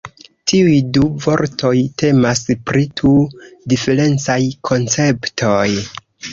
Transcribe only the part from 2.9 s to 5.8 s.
du diferencaj konceptoj.